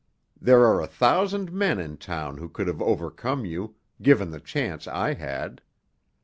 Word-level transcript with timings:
There 0.41 0.65
are 0.65 0.81
a 0.81 0.87
thousand 0.87 1.51
men 1.53 1.79
in 1.79 1.95
town 1.97 2.39
who 2.39 2.49
could 2.49 2.65
have 2.65 2.81
overcome 2.81 3.45
you, 3.45 3.75
given 4.01 4.31
the 4.31 4.39
chance 4.39 4.87
I 4.87 5.13
had." 5.13 5.61